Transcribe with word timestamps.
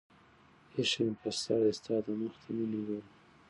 اىښى 0.77 1.01
مې 1.05 1.13
پر 1.21 1.33
سر 1.41 1.59
دى 1.65 1.71
ستا 1.79 1.95
د 2.05 2.07
مخ 2.19 2.33
د 2.43 2.45
مينې 2.57 2.79
گل 2.87 3.03